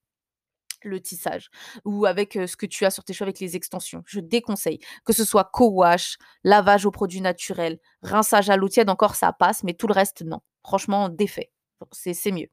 le 0.83 0.99
tissage 0.99 1.49
ou 1.85 2.05
avec 2.05 2.33
ce 2.33 2.57
que 2.57 2.65
tu 2.65 2.83
as 2.83 2.89
sur 2.89 3.03
tes 3.03 3.13
cheveux 3.13 3.27
avec 3.29 3.39
les 3.39 3.55
extensions. 3.55 4.03
Je 4.05 4.19
déconseille 4.19 4.79
que 5.05 5.13
ce 5.13 5.23
soit 5.23 5.45
co-wash, 5.45 6.17
lavage 6.43 6.85
aux 6.85 6.91
produits 6.91 7.21
naturels, 7.21 7.79
rinçage 8.01 8.49
à 8.49 8.57
l'eau 8.57 8.67
tiède, 8.67 8.89
encore 8.89 9.15
ça 9.15 9.31
passe, 9.31 9.63
mais 9.63 9.73
tout 9.73 9.87
le 9.87 9.93
reste 9.93 10.23
non. 10.23 10.41
Franchement, 10.65 11.09
défait. 11.09 11.51
C'est 11.91 12.31
mieux. 12.31 12.47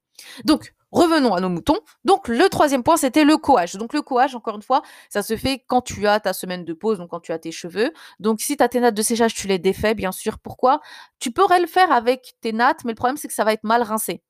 Donc, 0.44 0.74
Revenons 0.92 1.34
à 1.34 1.40
nos 1.40 1.48
moutons. 1.48 1.78
Donc, 2.04 2.28
le 2.28 2.48
troisième 2.48 2.82
point, 2.82 2.96
c'était 2.96 3.24
le 3.24 3.36
coage. 3.36 3.74
Donc, 3.74 3.92
le 3.92 4.02
coage, 4.02 4.34
encore 4.34 4.56
une 4.56 4.62
fois, 4.62 4.82
ça 5.08 5.22
se 5.22 5.36
fait 5.36 5.62
quand 5.66 5.82
tu 5.82 6.06
as 6.06 6.20
ta 6.20 6.32
semaine 6.32 6.64
de 6.64 6.72
pause, 6.72 6.98
donc 6.98 7.10
quand 7.10 7.20
tu 7.20 7.32
as 7.32 7.38
tes 7.38 7.52
cheveux. 7.52 7.92
Donc, 8.18 8.40
si 8.40 8.56
tu 8.56 8.62
as 8.62 8.68
tes 8.68 8.80
nattes 8.80 8.94
de 8.96 9.02
séchage, 9.02 9.34
tu 9.34 9.46
les 9.46 9.58
défais, 9.58 9.94
bien 9.94 10.12
sûr. 10.12 10.38
Pourquoi? 10.38 10.80
Tu 11.18 11.30
pourrais 11.30 11.60
le 11.60 11.66
faire 11.66 11.92
avec 11.92 12.34
tes 12.40 12.52
nattes, 12.52 12.84
mais 12.84 12.92
le 12.92 12.96
problème, 12.96 13.16
c'est 13.16 13.28
que 13.28 13.34
ça 13.34 13.44
va 13.44 13.52
être 13.52 13.64
mal 13.64 13.82
rincé. 13.82 14.22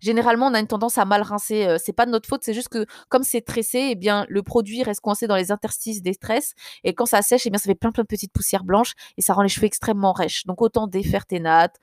Généralement, 0.00 0.46
on 0.48 0.54
a 0.54 0.60
une 0.60 0.66
tendance 0.66 0.98
à 0.98 1.04
mal 1.04 1.22
rincer. 1.22 1.66
Euh, 1.66 1.78
c'est 1.82 1.92
pas 1.92 2.06
de 2.06 2.10
notre 2.10 2.28
faute, 2.28 2.42
c'est 2.44 2.54
juste 2.54 2.68
que 2.68 2.86
comme 3.08 3.22
c'est 3.22 3.42
tressé, 3.42 3.88
eh 3.90 3.94
bien, 3.94 4.26
le 4.28 4.42
produit 4.42 4.82
reste 4.82 5.00
coincé 5.00 5.26
dans 5.26 5.36
les 5.36 5.50
interstices 5.50 6.02
des 6.02 6.14
tresses. 6.14 6.54
Et 6.84 6.94
quand 6.94 7.06
ça 7.06 7.22
sèche, 7.22 7.46
eh 7.46 7.50
bien, 7.50 7.58
ça 7.58 7.64
fait 7.64 7.74
plein, 7.74 7.92
plein 7.92 8.02
de 8.02 8.08
petites 8.08 8.32
poussières 8.32 8.64
blanches 8.64 8.94
et 9.16 9.22
ça 9.22 9.34
rend 9.34 9.42
les 9.42 9.48
cheveux 9.48 9.66
extrêmement 9.66 10.12
rêches. 10.12 10.44
Donc, 10.46 10.62
autant 10.62 10.86
défaire 10.86 11.26
tes 11.26 11.40
nattes, 11.40 11.76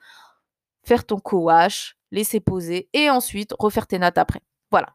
faire 0.84 1.06
ton 1.06 1.18
co-wash, 1.18 1.96
laisser 2.12 2.40
poser 2.40 2.88
et 2.92 3.10
ensuite 3.10 3.54
refaire 3.58 3.86
tes 3.86 3.98
nattes 3.98 4.18
après. 4.18 4.40
Voilà. 4.70 4.94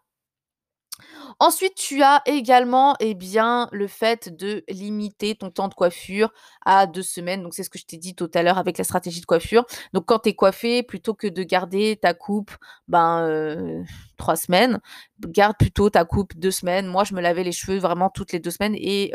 Ensuite, 1.39 1.75
tu 1.75 2.01
as 2.01 2.22
également, 2.25 2.96
eh 3.01 3.13
bien, 3.13 3.68
le 3.74 3.88
fait 3.88 4.34
de 4.36 4.63
limiter 4.70 5.36
ton 5.36 5.50
temps 5.51 5.68
de 5.68 5.74
coiffure 5.74 6.32
à 6.65 6.88
2 6.88 7.01
semaines. 7.04 7.44
Donc, 7.44 7.54
c'est 7.54 7.63
ce 7.63 7.70
que 7.70 7.77
je 7.77 7.86
t'ai 7.86 7.98
dit 7.98 8.15
tout 8.15 8.30
à 8.34 8.42
l'heure 8.42 8.58
avec 8.58 8.77
la 8.77 8.86
stratégie 8.86 9.20
de 9.20 9.25
coiffure. 9.25 9.65
Donc, 9.94 10.06
quand 10.06 10.20
tu 10.20 10.30
es 10.30 10.34
coiffé, 10.34 10.82
plutôt 10.82 11.13
que 11.13 11.27
de 11.27 11.44
garder 11.44 11.98
ta 12.01 12.13
coupe, 12.13 12.51
ben, 12.88 13.27
heu, 13.27 13.84
3 14.18 14.38
semaines, 14.38 14.80
garde 15.27 15.58
plutôt 15.58 15.89
ta 15.89 16.06
coupe 16.06 16.34
2 16.38 16.51
semaines. 16.51 16.88
Moi, 16.88 17.04
je 17.04 17.13
me 17.13 17.20
lavais 17.22 17.44
les 17.44 17.51
cheveux 17.51 17.80
vraiment 17.80 18.10
toutes 18.10 18.32
les 18.32 18.39
2 18.39 18.51
semaines 18.51 18.75
et 18.77 19.13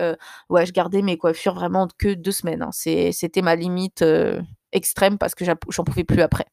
ouais, 0.50 0.66
je 0.66 0.72
gardais 0.72 1.00
mes 1.02 1.16
coiffures 1.16 1.54
vraiment 1.54 1.88
que 1.98 2.12
2 2.14 2.32
semaines, 2.32 2.62
hein. 2.62 2.70
C'était 2.72 3.42
ma 3.42 3.56
limite, 3.56 4.02
heu, 4.02 4.42
extrême 4.72 5.16
parce 5.18 5.34
que 5.34 5.44
j'en 5.44 5.84
pouvais 5.84 6.04
plus 6.04 6.20
après. 6.22 6.44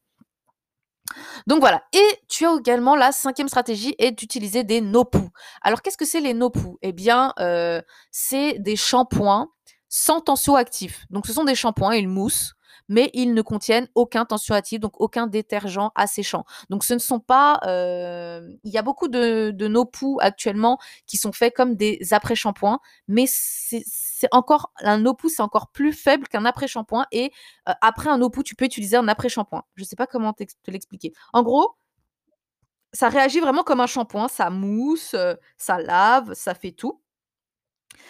Donc 1.48 1.60
voilà. 1.60 1.84
Et 1.94 2.20
tu 2.28 2.46
as 2.46 2.56
également 2.60 2.96
la 2.96 3.12
cinquième 3.12 3.48
stratégie 3.48 3.96
est 3.98 4.12
d'utiliser 4.12 4.64
des 4.64 4.82
no-poo. 4.82 5.30
Alors 5.62 5.82
qu'est-ce 5.82 5.98
que 5.98 6.06
c'est 6.06 6.22
les 6.22 6.34
no-poo 6.34 6.78
Eh 6.82 6.92
bien, 6.92 7.34
euh, 7.40 7.82
c'est 8.12 8.60
des 8.60 8.76
shampoings 8.76 9.50
sans 9.90 10.22
tensioactif. 10.22 11.06
Donc 11.10 11.28
ce 11.28 11.34
sont 11.34 11.46
des 11.46 11.56
shampoings, 11.56 11.96
ils 11.96 12.10
moussent 12.10 12.57
mais 12.90 13.10
ils 13.14 13.34
ne 13.34 13.42
contiennent 13.42 13.88
aucun 13.96 14.26
tensioactif, 14.26 14.80
donc 14.80 15.00
aucun 15.00 15.28
détergent 15.28 15.92
asséchant. 15.96 16.46
Donc 16.70 16.84
ce 16.84 16.94
ne 16.94 17.00
sont 17.00 17.20
pas... 17.20 17.60
Euh, 17.66 18.48
il 18.64 18.72
y 18.72 18.78
a 18.78 18.82
beaucoup 18.82 19.08
de, 19.08 19.52
de 19.52 19.68
no-poo 19.68 20.20
actuellement 20.22 20.78
qui 21.06 21.18
sont 21.18 21.32
faits 21.32 21.56
comme 21.56 21.76
des 21.76 22.00
après-shampoings, 22.12 22.80
mais 23.08 23.26
c'est 23.28 23.84
encore... 24.32 24.72
Un 24.80 25.00
no-poo, 25.00 25.30
c'est 25.30 25.42
encore 25.42 25.70
plus 25.72 25.94
faible 25.94 26.28
qu'un 26.28 26.46
après-shampoing, 26.46 27.06
et 27.12 27.32
euh, 27.68 27.74
après 27.82 28.10
un 28.10 28.18
no-poo, 28.18 28.44
tu 28.44 28.56
peux 28.56 28.66
utiliser 28.66 28.98
un 28.98 29.08
après-shampoing. 29.08 29.64
Je 29.76 29.84
ne 29.84 29.86
sais 29.88 29.96
pas 29.96 30.08
comment 30.08 30.34
te 30.34 30.72
l'expliquer. 30.72 31.14
En 31.34 31.44
gros, 31.44 31.76
ça 32.94 33.10
réagit 33.10 33.40
vraiment 33.40 33.64
comme 33.64 33.82
un 33.82 33.88
shampoing, 33.88 34.28
ça 34.28 34.50
mousse, 34.50 35.14
euh, 35.14 35.36
ça 35.58 35.80
lave, 35.80 36.34
ça 36.34 36.54
fait 36.54 36.72
tout. 36.72 37.02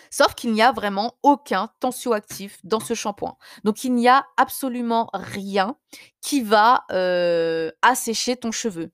Sauf 0.09 0.35
qu'il 0.35 0.51
n'y 0.51 0.61
a 0.61 0.71
vraiment 0.71 1.15
aucun 1.23 1.69
tensioactif 1.79 2.59
dans 2.63 2.79
ce 2.79 2.93
shampoing. 2.93 3.37
Donc 3.63 3.83
il 3.83 3.93
n'y 3.93 4.07
a 4.07 4.25
absolument 4.37 5.09
rien 5.13 5.75
qui 6.21 6.41
va 6.41 6.83
euh, 6.91 7.71
assécher 7.81 8.35
ton 8.35 8.51
cheveu. 8.51 8.91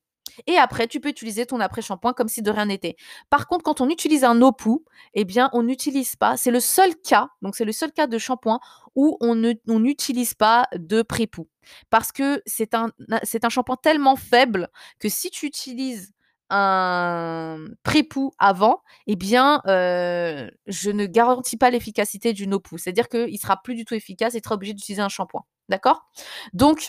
Et 0.47 0.57
après, 0.57 0.87
tu 0.87 0.99
peux 0.99 1.09
utiliser 1.09 1.45
ton 1.45 1.59
après-shampoing 1.59 2.13
comme 2.13 2.27
si 2.27 2.41
de 2.41 2.49
rien 2.49 2.65
n'était. 2.65 2.95
Par 3.29 3.47
contre, 3.47 3.63
quand 3.63 3.81
on 3.81 3.89
utilise 3.89 4.23
un 4.23 4.41
opou, 4.41 4.83
eh 5.13 5.25
bien, 5.25 5.49
on 5.53 5.63
n'utilise 5.63 6.15
pas. 6.15 6.37
C'est 6.37 6.51
le 6.51 6.59
seul 6.59 6.95
cas, 6.95 7.29
donc 7.41 7.55
c'est 7.55 7.65
le 7.65 7.71
seul 7.71 7.91
cas 7.91 8.07
de 8.07 8.17
shampoing 8.17 8.59
où 8.95 9.17
on 9.21 9.35
n'utilise 9.35 10.33
pas 10.33 10.67
de 10.75 11.01
pré-pou. 11.01 11.47
Parce 11.89 12.11
que 12.11 12.41
c'est 12.45 12.73
un, 12.73 12.91
c'est 13.23 13.45
un 13.45 13.49
shampoing 13.49 13.77
tellement 13.77 14.15
faible 14.15 14.69
que 14.99 15.09
si 15.09 15.29
tu 15.29 15.45
utilises 15.45 16.13
un 16.53 17.57
pré-pou 17.81 18.31
avant, 18.37 18.83
eh 19.07 19.15
bien, 19.15 19.61
euh, 19.67 20.49
je 20.67 20.91
ne 20.91 21.07
garantis 21.07 21.57
pas 21.57 21.71
l'efficacité 21.71 22.31
du 22.31 22.47
no-pou. 22.47 22.77
C'est-à-dire 22.77 23.09
qu'il 23.09 23.39
sera 23.39 23.61
plus 23.61 23.75
du 23.75 23.85
tout 23.85 23.95
efficace 23.95 24.35
et 24.35 24.41
tu 24.41 24.45
seras 24.45 24.55
obligé 24.55 24.73
d'utiliser 24.73 25.01
un 25.01 25.09
shampoing. 25.09 25.43
D'accord? 25.67 26.05
Donc, 26.53 26.87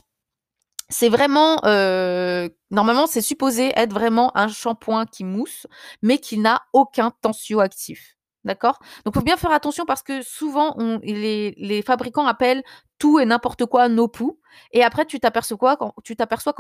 c'est 0.91 1.09
vraiment, 1.09 1.65
euh, 1.65 2.49
normalement, 2.71 3.07
c'est 3.07 3.23
supposé 3.23 3.73
être 3.75 3.93
vraiment 3.93 4.37
un 4.37 4.49
shampoing 4.49 5.07
qui 5.07 5.25
mousse, 5.25 5.67
mais 6.03 6.19
qui 6.19 6.39
n'a 6.39 6.63
aucun 6.75 7.11
tensioactif. 7.11 8.17
D'accord? 8.45 8.79
Donc, 9.05 9.15
il 9.15 9.19
faut 9.19 9.25
bien 9.25 9.39
faire 9.39 9.53
attention 9.53 9.87
parce 9.87 10.03
que 10.03 10.21
souvent, 10.23 10.77
les, 11.03 11.83
fabricants 11.87 12.27
appellent 12.27 12.63
tout 12.99 13.19
et 13.19 13.25
n'importe 13.25 13.65
quoi 13.67 13.89
no 13.89 14.07
pou. 14.07 14.39
Et 14.73 14.85
après, 14.85 15.05
tu 15.07 15.19
t'aperçois 15.19 15.77
qu'en, 15.77 15.93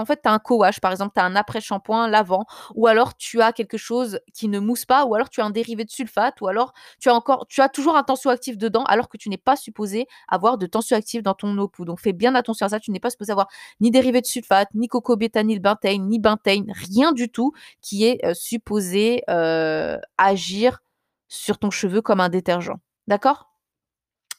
fait, 0.04 0.20
tu 0.22 0.28
as 0.28 0.32
un 0.32 0.38
co-wash. 0.38 0.80
Par 0.80 0.90
exemple, 0.90 1.12
tu 1.14 1.20
as 1.20 1.24
un 1.24 1.36
après-shampoing 1.36 2.08
lavant. 2.08 2.44
Ou 2.74 2.86
alors, 2.86 3.16
tu 3.16 3.40
as 3.42 3.52
quelque 3.52 3.76
chose 3.76 4.18
qui 4.32 4.48
ne 4.48 4.58
mousse 4.58 4.86
pas. 4.86 5.04
Ou 5.04 5.14
alors, 5.14 5.28
tu 5.28 5.42
as 5.42 5.44
un 5.44 5.50
dérivé 5.50 5.84
de 5.84 5.90
sulfate. 5.90 6.40
Ou 6.40 6.48
alors, 6.48 6.72
tu 6.98 7.10
as 7.10 7.14
encore, 7.14 7.46
tu 7.48 7.60
as 7.60 7.68
toujours 7.68 7.96
un 7.96 8.02
tensioactif 8.02 8.56
dedans 8.56 8.84
alors 8.84 9.08
que 9.08 9.16
tu 9.16 9.28
n'es 9.28 9.36
pas 9.36 9.56
supposé 9.56 10.06
avoir 10.28 10.58
de 10.58 10.66
tensioactif 10.66 11.22
dans 11.22 11.34
ton 11.34 11.52
no 11.52 11.68
pou. 11.68 11.84
Donc, 11.84 12.00
fais 12.00 12.14
bien 12.14 12.34
attention 12.34 12.66
à 12.66 12.70
ça. 12.70 12.80
Tu 12.80 12.90
n'es 12.90 13.00
pas 13.00 13.10
supposé 13.10 13.30
avoir 13.30 13.48
ni 13.80 13.90
dérivé 13.90 14.22
de 14.22 14.26
sulfate, 14.26 14.68
ni 14.74 14.88
cocobétanyl 14.88 15.60
bentane, 15.60 16.08
ni 16.08 16.18
bentane. 16.18 16.72
Rien 16.90 17.12
du 17.12 17.28
tout 17.30 17.52
qui 17.80 18.04
est 18.06 18.24
euh, 18.24 18.34
supposé 18.34 19.22
euh, 19.28 19.98
agir 20.18 20.80
sur 21.28 21.58
ton 21.58 21.70
cheveu 21.70 22.02
comme 22.02 22.20
un 22.20 22.28
détergent. 22.28 22.76
D'accord? 23.06 23.54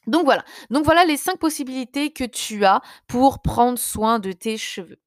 Donc 0.08 0.26
voilà. 0.26 0.44
Donc 0.70 0.86
voilà 0.86 1.06
les 1.06 1.18
cinq 1.18 1.40
possibilités 1.40 2.12
que 2.12 2.24
tu 2.24 2.66
as 2.66 2.82
pour 3.08 3.42
prendre 3.42 3.80
soin 3.80 4.20
de 4.20 4.32
tes 4.32 4.58
cheveux. 4.58 5.00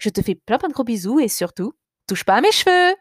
Je 0.00 0.10
te 0.10 0.20
fais 0.22 0.34
plein 0.34 0.58
plein 0.58 0.68
de 0.68 0.74
gros 0.74 0.84
bisous 0.84 1.20
et 1.20 1.28
surtout, 1.28 1.72
touche 2.06 2.24
pas 2.24 2.34
à 2.34 2.40
mes 2.40 2.52
cheveux 2.52 2.96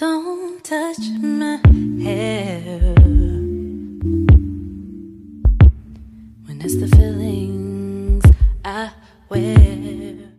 Don't 0.00 0.64
touch 0.64 1.10
my 1.20 1.60
hair 2.02 2.94
when 6.46 6.62
it's 6.64 6.76
the 6.78 6.88
feelings 6.96 8.24
I 8.64 8.92
wear. 9.28 10.29